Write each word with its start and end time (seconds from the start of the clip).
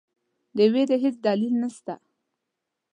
د 0.55 0.57
وېرې 0.73 0.97
هیڅ 1.03 1.15
دلیل 1.27 1.53
نسته. 1.61 1.93